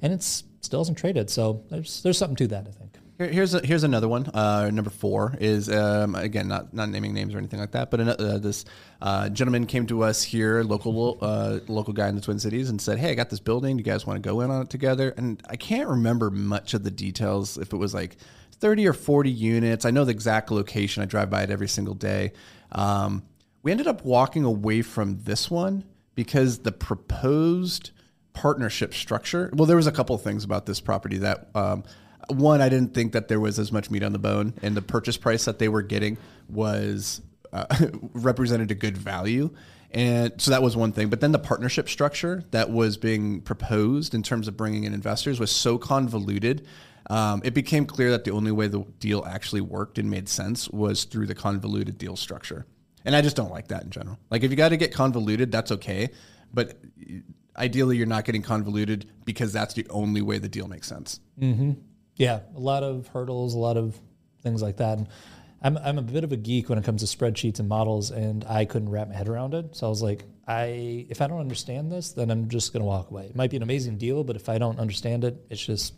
and 0.00 0.12
it's 0.14 0.44
still 0.62 0.80
hasn't 0.80 0.96
traded. 0.96 1.28
So 1.28 1.62
there's 1.68 2.02
there's 2.02 2.16
something 2.16 2.36
to 2.36 2.46
that. 2.48 2.66
I 2.66 2.70
think. 2.70 2.96
Here, 3.18 3.28
here's 3.28 3.52
a, 3.52 3.60
here's 3.60 3.84
another 3.84 4.08
one. 4.08 4.28
Uh, 4.32 4.70
number 4.72 4.88
four 4.88 5.34
is 5.38 5.68
um, 5.68 6.14
again 6.14 6.48
not 6.48 6.72
not 6.72 6.88
naming 6.88 7.12
names 7.12 7.34
or 7.34 7.38
anything 7.38 7.60
like 7.60 7.72
that, 7.72 7.90
but 7.90 8.00
ano- 8.00 8.12
uh, 8.12 8.38
this 8.38 8.64
uh, 9.02 9.28
gentleman 9.28 9.66
came 9.66 9.86
to 9.88 10.02
us 10.04 10.22
here, 10.22 10.62
local 10.62 11.18
uh, 11.20 11.58
local 11.68 11.92
guy 11.92 12.08
in 12.08 12.14
the 12.14 12.22
Twin 12.22 12.38
Cities, 12.38 12.70
and 12.70 12.80
said, 12.80 12.96
"Hey, 12.96 13.10
I 13.10 13.14
got 13.14 13.28
this 13.28 13.40
building. 13.40 13.76
Do 13.76 13.80
you 13.82 13.84
guys 13.84 14.06
want 14.06 14.22
to 14.22 14.26
go 14.26 14.40
in 14.40 14.50
on 14.50 14.62
it 14.62 14.70
together?" 14.70 15.12
And 15.18 15.42
I 15.50 15.56
can't 15.56 15.86
remember 15.90 16.30
much 16.30 16.72
of 16.72 16.82
the 16.82 16.90
details. 16.90 17.58
If 17.58 17.74
it 17.74 17.76
was 17.76 17.92
like 17.92 18.16
30 18.60 18.86
or 18.86 18.92
40 18.92 19.30
units, 19.30 19.84
I 19.84 19.90
know 19.90 20.04
the 20.04 20.12
exact 20.12 20.50
location. 20.50 21.02
I 21.02 21.06
drive 21.06 21.30
by 21.30 21.42
it 21.42 21.50
every 21.50 21.68
single 21.68 21.94
day. 21.94 22.32
Um, 22.72 23.24
we 23.62 23.70
ended 23.70 23.86
up 23.86 24.04
walking 24.04 24.44
away 24.44 24.82
from 24.82 25.22
this 25.22 25.50
one 25.50 25.84
because 26.14 26.60
the 26.60 26.72
proposed 26.72 27.90
partnership 28.32 28.94
structure. 28.94 29.50
Well, 29.52 29.66
there 29.66 29.76
was 29.76 29.86
a 29.86 29.92
couple 29.92 30.14
of 30.14 30.22
things 30.22 30.44
about 30.44 30.66
this 30.66 30.80
property 30.80 31.18
that 31.18 31.48
um, 31.54 31.84
one, 32.28 32.60
I 32.60 32.68
didn't 32.68 32.94
think 32.94 33.12
that 33.12 33.28
there 33.28 33.40
was 33.40 33.58
as 33.58 33.72
much 33.72 33.90
meat 33.90 34.02
on 34.02 34.12
the 34.12 34.18
bone, 34.18 34.54
and 34.62 34.76
the 34.76 34.82
purchase 34.82 35.16
price 35.16 35.46
that 35.46 35.58
they 35.58 35.68
were 35.68 35.82
getting 35.82 36.16
was 36.48 37.20
uh, 37.52 37.66
represented 38.12 38.70
a 38.70 38.74
good 38.74 38.96
value. 38.96 39.50
And 39.92 40.40
so 40.40 40.52
that 40.52 40.62
was 40.62 40.76
one 40.76 40.92
thing. 40.92 41.08
But 41.08 41.20
then 41.20 41.32
the 41.32 41.38
partnership 41.38 41.88
structure 41.88 42.44
that 42.52 42.70
was 42.70 42.96
being 42.96 43.40
proposed 43.40 44.14
in 44.14 44.22
terms 44.22 44.46
of 44.46 44.56
bringing 44.56 44.84
in 44.84 44.94
investors 44.94 45.40
was 45.40 45.50
so 45.50 45.78
convoluted. 45.78 46.64
Um, 47.10 47.42
it 47.44 47.54
became 47.54 47.86
clear 47.86 48.12
that 48.12 48.22
the 48.22 48.30
only 48.30 48.52
way 48.52 48.68
the 48.68 48.84
deal 49.00 49.24
actually 49.26 49.62
worked 49.62 49.98
and 49.98 50.08
made 50.08 50.28
sense 50.28 50.70
was 50.70 51.02
through 51.02 51.26
the 51.26 51.34
convoluted 51.34 51.98
deal 51.98 52.14
structure. 52.14 52.66
And 53.04 53.16
I 53.16 53.20
just 53.20 53.34
don't 53.34 53.50
like 53.50 53.68
that 53.68 53.82
in 53.82 53.90
general. 53.90 54.16
Like 54.30 54.44
if 54.44 54.50
you 54.52 54.56
got 54.56 54.68
to 54.68 54.76
get 54.76 54.94
convoluted, 54.94 55.50
that's 55.50 55.72
okay. 55.72 56.10
But 56.54 56.78
ideally, 57.56 57.96
you're 57.96 58.06
not 58.06 58.24
getting 58.24 58.42
convoluted 58.42 59.10
because 59.24 59.52
that's 59.52 59.74
the 59.74 59.88
only 59.90 60.22
way 60.22 60.38
the 60.38 60.48
deal 60.48 60.68
makes 60.68 60.86
sense. 60.86 61.18
Yeah, 62.14 62.40
a 62.54 62.60
lot 62.60 62.84
of 62.84 63.08
hurdles, 63.08 63.54
a 63.54 63.58
lot 63.58 63.76
of 63.76 63.98
things 64.42 64.62
like 64.62 64.76
that. 64.76 64.98
And 64.98 65.08
I'm 65.62 65.78
I'm 65.78 65.98
a 65.98 66.02
bit 66.02 66.22
of 66.22 66.30
a 66.30 66.36
geek 66.36 66.68
when 66.68 66.78
it 66.78 66.84
comes 66.84 67.02
to 67.02 67.16
spreadsheets 67.18 67.58
and 67.58 67.68
models, 67.68 68.12
and 68.12 68.44
I 68.44 68.66
couldn't 68.66 68.88
wrap 68.88 69.08
my 69.08 69.14
head 69.14 69.28
around 69.28 69.54
it. 69.54 69.74
So 69.74 69.86
I 69.86 69.90
was 69.90 70.00
like, 70.00 70.24
I 70.46 71.06
if 71.08 71.20
I 71.20 71.26
don't 71.26 71.40
understand 71.40 71.90
this, 71.90 72.12
then 72.12 72.30
I'm 72.30 72.48
just 72.48 72.72
gonna 72.72 72.84
walk 72.84 73.10
away. 73.10 73.26
It 73.26 73.34
might 73.34 73.50
be 73.50 73.56
an 73.56 73.64
amazing 73.64 73.98
deal, 73.98 74.22
but 74.22 74.36
if 74.36 74.48
I 74.48 74.58
don't 74.58 74.78
understand 74.78 75.24
it, 75.24 75.44
it's 75.50 75.64
just 75.64 75.94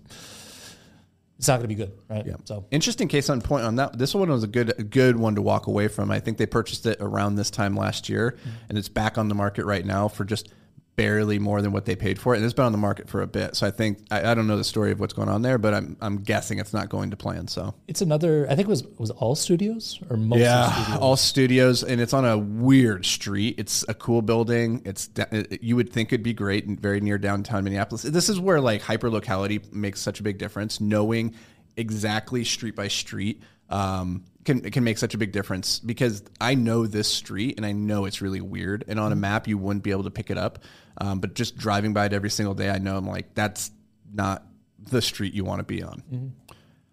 it's 1.42 1.48
not 1.48 1.56
gonna 1.56 1.66
be 1.66 1.74
good, 1.74 1.90
right? 2.08 2.24
Yeah. 2.24 2.36
So 2.44 2.66
Interesting 2.70 3.08
case 3.08 3.28
on 3.28 3.40
point 3.40 3.64
on 3.64 3.74
that. 3.74 3.98
This 3.98 4.14
one 4.14 4.30
was 4.30 4.44
a 4.44 4.46
good 4.46 4.78
a 4.78 4.84
good 4.84 5.16
one 5.16 5.34
to 5.34 5.42
walk 5.42 5.66
away 5.66 5.88
from. 5.88 6.12
I 6.12 6.20
think 6.20 6.38
they 6.38 6.46
purchased 6.46 6.86
it 6.86 6.98
around 7.00 7.34
this 7.34 7.50
time 7.50 7.76
last 7.76 8.08
year, 8.08 8.38
mm-hmm. 8.38 8.50
and 8.68 8.78
it's 8.78 8.88
back 8.88 9.18
on 9.18 9.26
the 9.26 9.34
market 9.34 9.64
right 9.64 9.84
now 9.84 10.06
for 10.06 10.24
just 10.24 10.50
barely 10.94 11.38
more 11.38 11.62
than 11.62 11.72
what 11.72 11.86
they 11.86 11.96
paid 11.96 12.18
for 12.18 12.34
it. 12.34 12.36
And 12.36 12.44
it's 12.44 12.52
been 12.54 12.66
on 12.66 12.72
the 12.72 12.78
market 12.78 13.08
for 13.08 13.22
a 13.22 13.26
bit. 13.26 13.56
So 13.56 13.66
I 13.66 13.70
think 13.70 13.98
I, 14.10 14.30
I 14.32 14.34
don't 14.34 14.46
know 14.46 14.56
the 14.58 14.64
story 14.64 14.92
of 14.92 15.00
what's 15.00 15.14
going 15.14 15.28
on 15.28 15.42
there, 15.42 15.56
but 15.58 15.72
I'm 15.74 15.96
I'm 16.00 16.18
guessing 16.18 16.58
it's 16.58 16.72
not 16.74 16.88
going 16.90 17.10
to 17.10 17.16
plan. 17.16 17.48
So 17.48 17.74
it's 17.88 18.02
another. 18.02 18.46
I 18.50 18.54
think 18.54 18.66
it 18.66 18.70
was 18.70 18.84
was 18.98 19.10
all 19.10 19.34
studios 19.34 19.98
or 20.10 20.16
most 20.16 20.40
studios. 20.74 21.00
all 21.00 21.16
studios, 21.16 21.82
and 21.82 22.00
it's 22.00 22.12
on 22.12 22.24
a 22.24 22.36
weird 22.36 23.06
street. 23.06 23.54
It's 23.58 23.84
a 23.88 23.94
cool 23.94 24.22
building. 24.22 24.82
It's 24.84 25.08
it- 25.16 25.62
you 25.62 25.76
would 25.76 25.90
think 25.92 26.12
it'd 26.12 26.22
be 26.22 26.34
great 26.34 26.66
and 26.66 26.78
very 26.78 27.00
near 27.00 27.18
downtown 27.18 27.64
Minneapolis. 27.64 28.02
This 28.02 28.28
is 28.28 28.38
where 28.38 28.60
like 28.60 28.82
hyper 28.82 29.08
locality 29.10 29.60
makes 29.72 30.00
such 30.00 30.20
a 30.20 30.22
big 30.22 30.38
difference. 30.38 30.80
Knowing 30.80 31.34
exactly 31.76 32.44
street 32.44 32.76
by 32.76 32.88
street 32.88 33.42
um, 33.68 34.24
can 34.44 34.60
can 34.70 34.84
make 34.84 34.98
such 34.98 35.14
a 35.14 35.18
big 35.18 35.32
difference 35.32 35.78
because 35.78 36.22
I 36.40 36.54
know 36.54 36.86
this 36.86 37.12
street 37.12 37.54
and 37.56 37.64
I 37.64 37.72
know 37.72 38.04
it's 38.04 38.20
really 38.20 38.40
weird. 38.40 38.84
And 38.88 39.00
on 39.00 39.12
a 39.12 39.16
map, 39.16 39.48
you 39.48 39.58
wouldn't 39.58 39.84
be 39.84 39.90
able 39.90 40.04
to 40.04 40.10
pick 40.10 40.30
it 40.30 40.38
up. 40.38 40.58
Um, 40.98 41.20
but 41.20 41.34
just 41.34 41.56
driving 41.56 41.94
by 41.94 42.06
it 42.06 42.12
every 42.12 42.30
single 42.30 42.54
day, 42.54 42.68
I 42.68 42.78
know 42.78 42.96
I'm 42.96 43.06
like 43.06 43.34
that's 43.34 43.70
not 44.12 44.44
the 44.78 45.00
street 45.00 45.32
you 45.32 45.44
want 45.44 45.60
to 45.60 45.64
be 45.64 45.82
on. 45.82 46.02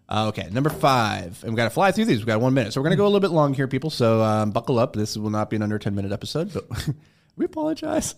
Uh, 0.08 0.28
okay, 0.30 0.50
number 0.52 0.70
five. 0.70 1.44
And 1.44 1.54
we 1.54 1.58
got 1.58 1.66
to 1.66 1.70
fly 1.70 1.92
through 1.92 2.06
these. 2.06 2.20
We 2.20 2.26
got 2.26 2.42
one 2.42 2.54
minute. 2.54 2.74
So 2.74 2.82
we're 2.82 2.86
going 2.86 2.98
to 2.98 2.98
go 2.98 3.04
a 3.04 3.10
little 3.10 3.20
bit 3.20 3.32
long 3.32 3.54
here, 3.54 3.68
people. 3.68 3.90
So 3.90 4.22
um, 4.24 4.52
buckle 4.52 4.80
up. 4.80 4.94
This 4.94 5.16
will 5.16 5.30
not 5.30 5.50
be 5.50 5.56
an 5.56 5.62
under 5.62 5.78
10 5.78 5.94
minute 5.94 6.12
episode, 6.12 6.52
but 6.54 6.66
we 7.36 7.46
apologize. 7.46 8.16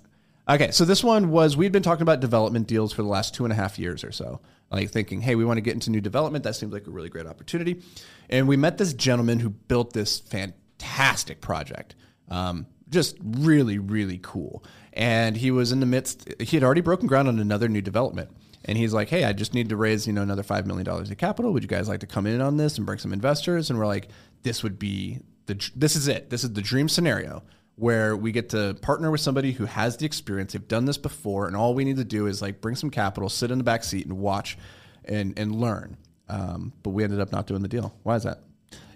Okay, 0.50 0.72
so 0.72 0.86
this 0.86 1.04
one 1.04 1.30
was 1.30 1.56
we'd 1.56 1.72
been 1.72 1.84
talking 1.84 2.02
about 2.02 2.20
development 2.20 2.68
deals 2.68 2.92
for 2.92 3.04
the 3.04 3.08
last 3.08 3.34
two 3.36 3.46
and 3.46 3.54
a 3.54 3.56
half 3.56 3.78
years 3.78 4.04
or 4.04 4.12
so. 4.12 4.42
Like 4.72 4.90
thinking, 4.90 5.22
hey, 5.22 5.36
we 5.36 5.46
want 5.46 5.58
to 5.58 5.62
get 5.62 5.74
into 5.74 5.92
new 5.92 6.02
development. 6.02 6.44
That 6.44 6.56
seems 6.56 6.74
like 6.74 6.88
a 6.88 6.92
really 6.92 7.10
great 7.10 7.28
opportunity. 7.28 7.82
And 8.30 8.48
we 8.48 8.58
met 8.58 8.78
this 8.78 8.94
gentleman 8.94 9.40
who 9.40 9.50
built 9.50 9.94
this 9.94 10.20
fantastic 10.20 11.42
project. 11.42 11.96
Um, 12.30 12.66
just 12.90 13.18
really, 13.22 13.78
really 13.80 14.20
cool. 14.22 14.64
And 14.94 15.38
he 15.38 15.52
was 15.52 15.72
in 15.72 15.80
the 15.80 15.86
midst, 15.86 16.34
he 16.40 16.58
had 16.58 16.64
already 16.64 16.82
broken 16.82 17.08
ground 17.08 17.28
on 17.28 17.40
another 17.40 17.68
new 17.68 17.82
development. 17.82 18.30
And 18.66 18.78
he's 18.78 18.94
like, 18.94 19.10
hey, 19.10 19.24
I 19.26 19.34
just 19.34 19.54
need 19.54 19.70
to 19.70 19.76
raise, 19.76 20.06
you 20.08 20.14
know, 20.14 20.22
another 20.22 20.44
$5 20.44 20.66
million 20.66 20.88
of 20.88 21.18
capital. 21.18 21.52
Would 21.52 21.64
you 21.64 21.70
guys 21.70 21.90
like 21.90 22.02
to 22.02 22.08
come 22.08 22.28
in 22.28 22.42
on 22.42 22.58
this 22.58 22.78
and 22.78 22.86
bring 22.86 23.00
some 23.00 23.14
investors? 23.14 23.70
And 23.70 23.80
we're 23.80 23.88
like, 23.88 24.10
this 24.44 24.64
would 24.64 24.78
be 24.78 25.20
the, 25.48 25.72
this 25.76 25.96
is 25.96 26.08
it. 26.08 26.30
This 26.30 26.44
is 26.44 26.54
the 26.54 26.62
dream 26.62 26.88
scenario 26.88 27.44
where 27.82 28.16
we 28.16 28.32
get 28.32 28.50
to 28.50 28.76
partner 28.84 29.10
with 29.10 29.20
somebody 29.20 29.52
who 29.54 29.66
has 29.66 29.98
the 29.98 30.06
experience. 30.06 30.54
They've 30.54 30.68
done 30.68 30.86
this 30.86 31.00
before, 31.00 31.48
and 31.48 31.56
all 31.56 31.74
we 31.74 31.84
need 31.84 31.98
to 31.98 32.04
do 32.04 32.28
is 32.28 32.40
like 32.40 32.62
bring 32.62 32.76
some 32.76 32.92
capital, 32.92 33.28
sit 33.28 33.50
in 33.50 33.58
the 33.58 33.64
back 33.64 33.84
seat, 33.84 34.06
and 34.06 34.20
watch 34.20 34.56
and 35.04 35.34
and 35.36 35.56
learn. 35.56 35.98
Um, 36.30 36.74
but 36.84 36.92
we 36.92 37.04
ended 37.04 37.20
up 37.20 37.32
not 37.32 37.48
doing 37.48 37.64
the 37.64 37.68
deal. 37.68 37.92
Why 38.04 38.18
is 38.18 38.24
that? 38.24 38.44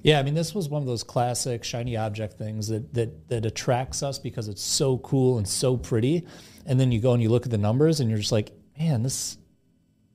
Yeah, 0.03 0.19
I 0.19 0.23
mean, 0.23 0.35
this 0.35 0.53
was 0.53 0.69
one 0.69 0.83
of 0.83 0.87
those 0.87 1.01
classic 1.01 1.63
shiny 1.63 1.97
object 1.97 2.37
things 2.37 2.67
that 2.67 2.93
that 2.93 3.27
that 3.29 3.43
attracts 3.43 4.03
us 4.03 4.19
because 4.19 4.47
it's 4.47 4.61
so 4.61 4.99
cool 4.99 5.39
and 5.39 5.47
so 5.47 5.77
pretty, 5.77 6.23
and 6.67 6.79
then 6.79 6.91
you 6.91 7.01
go 7.01 7.13
and 7.13 7.23
you 7.23 7.29
look 7.29 7.45
at 7.45 7.51
the 7.51 7.57
numbers, 7.57 7.99
and 8.01 8.11
you're 8.11 8.19
just 8.19 8.31
like, 8.31 8.51
man, 8.77 9.01
this 9.01 9.39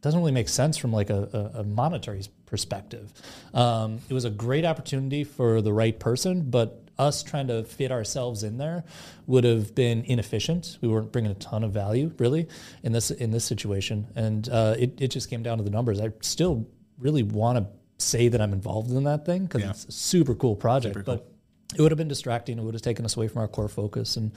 doesn't 0.00 0.21
really 0.21 0.31
make 0.31 0.49
sense 0.49 0.77
from 0.77 0.93
like 0.93 1.11
a, 1.11 1.50
a, 1.55 1.59
a 1.61 1.65
monetary 1.65 2.23
perspective. 2.47 3.12
Um, 3.53 3.99
it 4.09 4.15
was 4.15 4.25
a 4.25 4.31
great 4.31 4.65
opportunity 4.65 5.25
for 5.25 5.61
the 5.61 5.73
right 5.73 5.99
person, 5.99 6.50
but 6.50 6.85
us 7.00 7.23
trying 7.23 7.49
to 7.49 7.64
fit 7.64 7.90
ourselves 7.90 8.42
in 8.45 8.59
there 8.59 8.85
would 9.26 9.45
have 9.45 9.75
been 9.75 10.04
inefficient. 10.04 10.78
We 10.83 10.88
weren't 10.88 11.11
bringing 11.12 11.30
a 11.30 11.35
ton 11.35 11.64
of 11.64 11.73
value 11.73 12.12
really 12.19 12.47
in 12.83 12.92
this 12.92 13.11
in 13.11 13.30
this 13.30 13.45
situation, 13.45 14.07
and 14.14 14.49
uh, 14.49 14.75
it 14.78 15.00
it 15.00 15.09
just 15.09 15.30
came 15.30 15.42
down 15.42 15.59
to 15.59 15.64
the 15.64 15.71
numbers. 15.71 16.00
I 16.00 16.12
still 16.21 16.66
really 16.99 17.23
want 17.23 17.59
to 17.59 17.66
say 18.04 18.28
that 18.28 18.40
I'm 18.40 18.52
involved 18.52 18.90
in 18.90 19.04
that 19.04 19.25
thing 19.26 19.45
because 19.45 19.62
Yeah. 19.62 19.71
it's 19.71 19.85
a 19.87 19.92
super 19.92 20.35
cool 20.35 20.54
project, 20.57 20.95
Super 20.95 21.04
cool. 21.04 21.16
but 21.16 21.78
it 21.78 21.83
would 21.83 21.90
have 21.92 21.99
been 21.99 22.09
distracting. 22.09 22.59
It 22.59 22.62
would 22.62 22.75
have 22.75 22.83
taken 22.83 23.04
us 23.04 23.16
away 23.16 23.28
from 23.28 23.40
our 23.42 23.49
core 23.49 23.69
focus, 23.69 24.16
and 24.16 24.33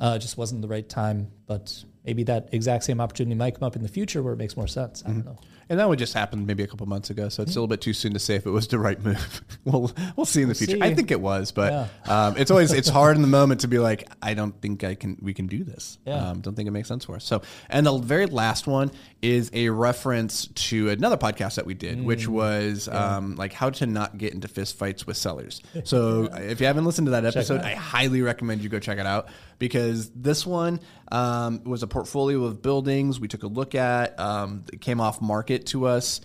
uh, 0.00 0.14
it 0.16 0.20
just 0.20 0.36
wasn't 0.38 0.62
the 0.62 0.68
right 0.68 0.88
time. 0.88 1.30
But 1.46 1.84
maybe 2.08 2.22
that 2.24 2.48
exact 2.52 2.84
same 2.84 3.00
opportunity 3.02 3.34
might 3.34 3.54
come 3.58 3.66
up 3.66 3.76
in 3.76 3.82
the 3.82 3.88
future 3.88 4.22
where 4.22 4.32
it 4.32 4.38
makes 4.38 4.56
more 4.56 4.66
sense. 4.66 5.02
I 5.04 5.08
don't 5.08 5.18
Mm-hmm. 5.18 5.28
know. 5.28 5.38
And 5.70 5.78
that 5.78 5.86
would 5.86 5.98
just 5.98 6.14
happen 6.14 6.46
maybe 6.46 6.62
a 6.62 6.66
couple 6.66 6.86
months 6.86 7.10
ago, 7.10 7.28
so 7.28 7.42
it's 7.42 7.52
a 7.52 7.54
little 7.56 7.66
bit 7.68 7.82
too 7.82 7.92
soon 7.92 8.14
to 8.14 8.18
say 8.18 8.36
if 8.36 8.46
it 8.46 8.50
was 8.50 8.66
the 8.68 8.78
right 8.78 8.98
move. 9.04 9.42
we'll 9.66 9.92
we'll 10.16 10.24
see 10.24 10.40
in 10.40 10.48
the 10.48 10.54
future. 10.54 10.76
see. 10.78 10.82
I 10.82 10.94
think 10.94 11.10
it 11.10 11.20
was, 11.20 11.52
but 11.52 11.70
Yeah. 12.06 12.26
um, 12.28 12.38
it's 12.38 12.50
always 12.50 12.72
it's 12.72 12.88
hard 13.00 13.16
in 13.16 13.20
the 13.22 13.28
moment 13.28 13.60
to 13.60 13.68
be 13.68 13.78
like, 13.78 14.08
I 14.22 14.32
don't 14.32 14.58
think 14.62 14.82
I 14.82 14.94
can 14.94 15.18
we 15.20 15.34
can 15.34 15.46
do 15.46 15.64
this. 15.64 15.98
Yeah. 16.06 16.30
Um, 16.30 16.40
don't 16.40 16.54
think 16.54 16.68
it 16.68 16.70
makes 16.70 16.88
sense 16.88 17.04
for 17.04 17.16
us. 17.16 17.24
So, 17.26 17.42
and 17.68 17.84
the 17.84 17.98
very 17.98 18.24
last 18.24 18.66
one 18.66 18.90
is 19.20 19.50
a 19.52 19.68
reference 19.68 20.46
to 20.68 20.88
another 20.88 21.18
podcast 21.18 21.56
that 21.56 21.66
we 21.66 21.74
did, 21.74 22.02
which 22.02 22.24
Mm. 22.26 22.28
was 22.28 22.88
um, 22.88 23.36
like 23.36 23.52
how 23.52 23.68
to 23.68 23.84
not 23.86 24.16
get 24.16 24.32
into 24.32 24.48
fist 24.48 24.78
fights 24.78 25.06
with 25.06 25.18
sellers. 25.18 25.60
So, 25.84 26.30
if 26.32 26.60
you 26.62 26.66
haven't 26.66 26.86
listened 26.86 27.08
to 27.08 27.10
that 27.10 27.26
episode, 27.26 27.60
I 27.60 27.74
highly 27.74 28.22
recommend 28.22 28.62
you 28.62 28.70
go 28.70 28.78
check 28.80 28.96
it 28.98 29.04
out 29.06 29.28
because 29.58 30.10
this 30.10 30.46
one 30.46 30.80
um, 31.10 31.62
was 31.64 31.82
a 31.82 31.86
portfolio 31.86 32.44
of 32.44 32.62
buildings 32.62 33.18
we 33.20 33.28
took 33.28 33.42
a 33.42 33.48
look 33.48 33.74
at. 33.74 34.18
Um, 34.18 34.64
it 34.72 34.80
came 34.80 35.00
off 35.00 35.20
market 35.20 35.66
to 35.66 35.86
us, 35.86 36.20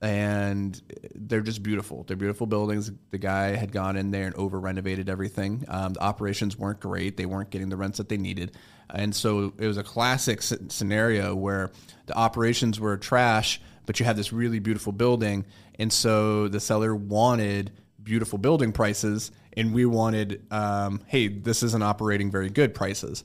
and 0.00 0.80
they're 1.14 1.40
just 1.40 1.62
beautiful. 1.62 2.04
They're 2.04 2.16
beautiful 2.16 2.46
buildings. 2.46 2.90
The 3.10 3.18
guy 3.18 3.56
had 3.56 3.72
gone 3.72 3.96
in 3.96 4.10
there 4.10 4.26
and 4.26 4.34
over 4.36 4.58
renovated 4.58 5.08
everything. 5.08 5.64
Um, 5.68 5.94
the 5.94 6.02
operations 6.02 6.56
weren't 6.56 6.80
great. 6.80 7.16
They 7.16 7.26
weren't 7.26 7.50
getting 7.50 7.68
the 7.68 7.76
rents 7.76 7.98
that 7.98 8.08
they 8.08 8.18
needed, 8.18 8.56
and 8.90 9.14
so 9.14 9.52
it 9.58 9.66
was 9.66 9.76
a 9.76 9.84
classic 9.84 10.42
scenario 10.42 11.34
where 11.34 11.70
the 12.06 12.16
operations 12.16 12.80
were 12.80 12.96
trash, 12.96 13.60
but 13.86 14.00
you 14.00 14.06
had 14.06 14.16
this 14.16 14.32
really 14.32 14.60
beautiful 14.60 14.92
building, 14.92 15.44
and 15.78 15.92
so 15.92 16.48
the 16.48 16.60
seller 16.60 16.94
wanted 16.94 17.72
beautiful 18.02 18.38
building 18.38 18.72
prices, 18.72 19.30
and 19.58 19.74
we 19.74 19.84
wanted, 19.84 20.46
um, 20.52 21.02
hey, 21.06 21.26
this 21.26 21.62
isn't 21.64 21.82
operating 21.82 22.30
very 22.30 22.48
good 22.48 22.74
prices. 22.74 23.24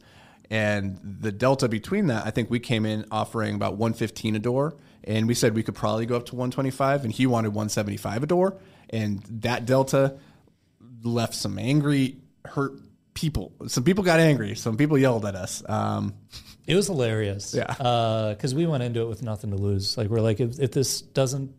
And 0.50 1.00
the 1.02 1.32
delta 1.32 1.70
between 1.70 2.08
that, 2.08 2.26
I 2.26 2.32
think 2.32 2.50
we 2.50 2.60
came 2.60 2.86
in 2.86 3.06
offering 3.12 3.56
about 3.56 3.78
115 3.78 4.36
a 4.36 4.40
door, 4.40 4.76
and 5.04 5.28
we 5.28 5.36
said 5.36 5.56
we 5.56 5.64
could 5.64 5.76
probably 5.76 6.06
go 6.06 6.16
up 6.16 6.26
to 6.28 6.36
125, 6.36 7.04
and 7.06 7.14
he 7.14 7.28
wanted 7.28 7.50
175 7.50 8.24
a 8.24 8.26
door, 8.26 8.58
and 8.90 9.20
that 9.42 9.66
delta 9.66 10.18
left 11.04 11.36
some 11.36 11.60
angry, 11.60 12.18
hurt 12.46 12.74
people. 13.14 13.54
Some 13.68 13.84
people 13.84 14.04
got 14.04 14.20
angry. 14.20 14.56
Some 14.56 14.76
people 14.76 14.98
yelled 14.98 15.26
at 15.26 15.36
us. 15.36 15.64
Um, 15.70 16.16
It 16.66 16.76
was 16.76 16.88
hilarious. 16.88 17.54
Yeah. 17.54 18.34
Because 18.34 18.56
we 18.56 18.66
went 18.66 18.84
into 18.84 19.02
it 19.02 19.08
with 19.08 19.22
nothing 19.22 19.52
to 19.52 19.58
lose. 19.58 19.98
Like, 19.98 20.10
we're 20.10 20.22
like, 20.22 20.40
if, 20.40 20.60
if 20.60 20.72
this 20.72 21.02
doesn't 21.02 21.54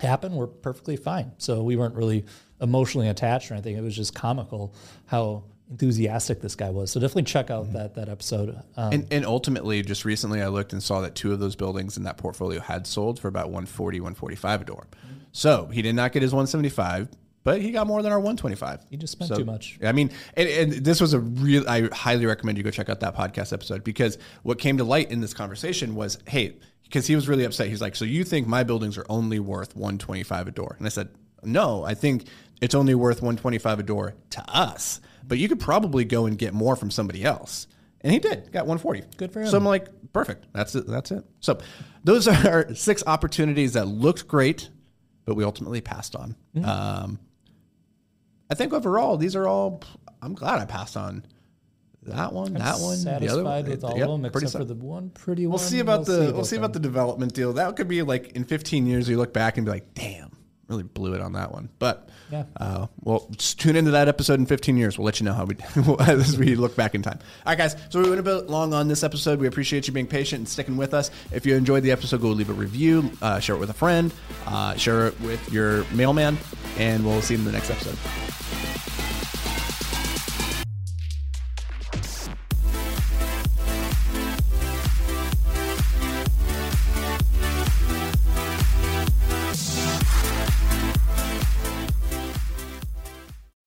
happen, 0.00 0.34
we're 0.34 0.46
perfectly 0.46 0.96
fine. 0.96 1.32
So 1.38 1.62
we 1.62 1.76
weren't 1.76 1.94
really 1.94 2.24
emotionally 2.60 3.08
attached 3.08 3.50
or 3.50 3.54
anything. 3.54 3.76
It 3.76 3.82
was 3.82 3.94
just 3.96 4.14
comical 4.14 4.74
how 5.06 5.44
enthusiastic 5.70 6.40
this 6.40 6.54
guy 6.54 6.70
was. 6.70 6.90
So 6.90 7.00
definitely 7.00 7.24
check 7.24 7.50
out 7.50 7.72
that 7.72 7.94
that 7.96 8.08
episode. 8.08 8.56
Um, 8.76 8.92
And, 8.92 9.06
and 9.10 9.26
ultimately, 9.26 9.82
just 9.82 10.04
recently, 10.04 10.40
I 10.40 10.48
looked 10.48 10.72
and 10.72 10.82
saw 10.82 11.00
that 11.00 11.14
two 11.14 11.32
of 11.32 11.40
those 11.40 11.56
buildings 11.56 11.96
in 11.96 12.04
that 12.04 12.16
portfolio 12.18 12.60
had 12.60 12.86
sold 12.86 13.18
for 13.18 13.28
about 13.28 13.46
140, 13.46 14.00
145 14.00 14.60
a 14.60 14.64
door. 14.64 14.86
So 15.32 15.66
he 15.66 15.82
did 15.82 15.94
not 15.94 16.12
get 16.12 16.22
his 16.22 16.32
175, 16.32 17.08
but 17.44 17.60
he 17.60 17.70
got 17.70 17.86
more 17.86 18.02
than 18.02 18.10
our 18.12 18.18
125. 18.18 18.86
He 18.88 18.96
just 18.96 19.12
spent 19.12 19.28
So, 19.28 19.36
too 19.36 19.44
much. 19.44 19.78
I 19.84 19.92
mean, 19.92 20.10
and, 20.34 20.48
and 20.48 20.72
this 20.84 21.00
was 21.00 21.12
a 21.12 21.20
real. 21.20 21.68
I 21.68 21.88
highly 21.92 22.26
recommend 22.26 22.58
you 22.58 22.64
go 22.64 22.70
check 22.70 22.88
out 22.88 23.00
that 23.00 23.14
podcast 23.16 23.52
episode 23.52 23.84
because 23.84 24.18
what 24.44 24.58
came 24.58 24.78
to 24.78 24.84
light 24.84 25.10
in 25.10 25.20
this 25.20 25.34
conversation 25.34 25.94
was, 25.94 26.18
hey, 26.26 26.56
because 26.84 27.06
he 27.06 27.14
was 27.16 27.28
really 27.28 27.44
upset. 27.44 27.68
He's 27.68 27.82
like, 27.82 27.96
so 27.96 28.04
you 28.04 28.24
think 28.24 28.46
my 28.46 28.62
buildings 28.62 28.96
are 28.96 29.06
only 29.08 29.40
worth 29.40 29.74
125 29.76 30.48
a 30.48 30.50
door? 30.52 30.76
And 30.78 30.86
I 30.86 30.90
said, 30.90 31.08
no, 31.42 31.84
I 31.84 31.94
think 31.94 32.26
it's 32.60 32.74
only 32.74 32.94
worth 32.94 33.16
125 33.16 33.78
a 33.78 33.82
door 33.82 34.14
to 34.30 34.44
us, 34.48 35.00
but 35.26 35.38
you 35.38 35.48
could 35.48 35.60
probably 35.60 36.04
go 36.04 36.26
and 36.26 36.38
get 36.38 36.54
more 36.54 36.76
from 36.76 36.90
somebody 36.90 37.24
else. 37.24 37.66
And 38.00 38.12
he 38.12 38.18
did, 38.18 38.52
got 38.52 38.66
140. 38.66 39.02
Good 39.16 39.32
for 39.32 39.40
him. 39.40 39.48
So 39.48 39.56
I'm 39.56 39.64
like, 39.64 39.88
perfect. 40.12 40.46
That's 40.52 40.74
it. 40.74 40.86
That's 40.86 41.10
it. 41.10 41.24
So 41.40 41.58
those 42.04 42.28
are 42.46 42.74
six 42.74 43.02
opportunities 43.06 43.72
that 43.74 43.86
looked 43.86 44.28
great, 44.28 44.70
but 45.24 45.34
we 45.34 45.44
ultimately 45.44 45.80
passed 45.80 46.14
on. 46.14 46.36
Mm-hmm. 46.54 46.68
Um, 46.68 47.18
I 48.50 48.54
think 48.54 48.72
overall, 48.72 49.16
these 49.16 49.34
are 49.34 49.48
all. 49.48 49.82
I'm 50.22 50.34
glad 50.34 50.60
I 50.60 50.64
passed 50.64 50.96
on 50.96 51.24
that 52.06 52.32
one, 52.32 52.54
that 52.54 52.78
one, 52.78 52.96
Satisfied 52.96 53.20
the 53.20 53.32
other 53.32 53.44
one. 53.44 53.64
with 53.64 53.84
all 53.84 54.14
of 54.14 54.22
them 54.22 54.30
pretty 54.30 54.46
except 54.46 54.62
for 54.62 54.64
the 54.64 54.74
one 54.74 55.10
pretty 55.10 55.46
We'll 55.46 55.58
one. 55.58 55.66
see 55.66 55.80
about 55.80 56.06
the. 56.06 56.30
We'll 56.32 56.44
see 56.44 56.56
about 56.56 56.72
the 56.72 56.78
development 56.78 57.34
deal. 57.34 57.54
That 57.54 57.74
could 57.76 57.88
be 57.88 58.02
like 58.02 58.32
in 58.32 58.44
15 58.44 58.86
years, 58.86 59.08
you 59.08 59.16
look 59.16 59.32
back 59.32 59.56
and 59.56 59.66
be 59.66 59.72
like, 59.72 59.94
damn, 59.94 60.35
really 60.68 60.82
blew 60.82 61.14
it 61.14 61.20
on 61.20 61.32
that 61.34 61.52
one. 61.52 61.68
But 61.78 62.08
Yeah. 62.30 62.44
uh, 62.56 62.86
well, 63.02 63.30
tune 63.38 63.76
into 63.76 63.92
that 63.92 64.08
episode 64.08 64.40
in 64.40 64.46
15 64.46 64.76
years. 64.76 64.98
We'll 64.98 65.04
let 65.06 65.20
you 65.20 65.24
know 65.26 65.32
how 65.32 65.44
we 65.44 65.56
as 66.00 66.36
we 66.36 66.56
look 66.56 66.74
back 66.74 66.94
in 66.94 67.02
time. 67.02 67.18
All 67.46 67.52
right, 67.52 67.58
guys. 67.58 67.76
So 67.90 68.02
we 68.02 68.08
went 68.08 68.18
a 68.20 68.22
bit 68.24 68.48
long 68.50 68.74
on 68.74 68.88
this 68.88 69.04
episode. 69.04 69.38
We 69.38 69.46
appreciate 69.46 69.86
you 69.86 69.92
being 69.92 70.06
patient 70.08 70.40
and 70.40 70.48
sticking 70.48 70.76
with 70.76 70.92
us. 70.92 71.10
If 71.30 71.46
you 71.46 71.54
enjoyed 71.54 71.82
the 71.84 71.92
episode, 71.92 72.20
go 72.20 72.28
leave 72.28 72.50
a 72.50 72.52
review, 72.54 73.10
uh, 73.22 73.38
share 73.38 73.54
it 73.54 73.58
with 73.60 73.70
a 73.70 73.74
friend, 73.74 74.12
uh, 74.46 74.74
share 74.76 75.06
it 75.06 75.20
with 75.20 75.52
your 75.52 75.84
mailman, 75.92 76.36
and 76.78 77.04
we'll 77.04 77.22
see 77.22 77.34
you 77.34 77.40
in 77.40 77.46
the 77.46 77.52
next 77.52 77.70
episode. 77.70 77.96